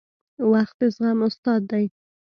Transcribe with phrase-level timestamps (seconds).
[0.51, 1.85] •وخت د زغم استاد دی.